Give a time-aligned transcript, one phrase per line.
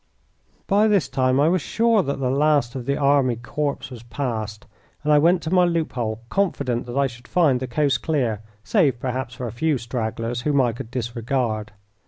[0.65, 4.65] By this time I was sure that the last of the army corps was past,
[5.03, 8.99] and I went to my loophole confident that I should find the coast clear, save,
[8.99, 11.73] perhaps, for a few stragglers, whom I could disregard.